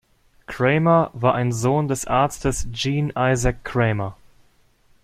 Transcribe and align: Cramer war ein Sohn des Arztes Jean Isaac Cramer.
Cramer 0.47 1.11
war 1.13 1.35
ein 1.35 1.51
Sohn 1.51 1.87
des 1.87 2.07
Arztes 2.07 2.65
Jean 2.71 3.13
Isaac 3.15 3.63
Cramer. 3.63 4.17